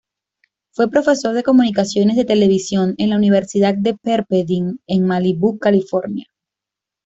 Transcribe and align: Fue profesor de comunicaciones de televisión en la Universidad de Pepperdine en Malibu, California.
Fue 0.73 0.89
profesor 0.89 1.35
de 1.35 1.43
comunicaciones 1.43 2.17
de 2.17 2.25
televisión 2.25 2.95
en 2.97 3.11
la 3.11 3.17
Universidad 3.17 3.75
de 3.75 3.93
Pepperdine 3.95 4.77
en 4.87 5.05
Malibu, 5.05 5.59
California. 5.59 6.25